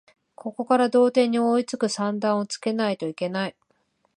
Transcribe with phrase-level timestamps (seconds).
[0.33, 3.55] ここから同点に追いつく算段をつけないといけない